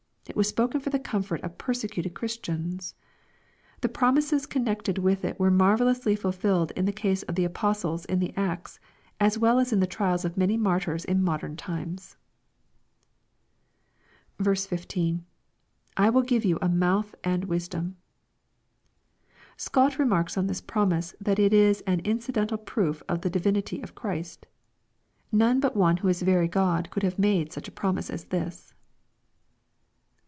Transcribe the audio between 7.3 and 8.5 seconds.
the Apos tles in the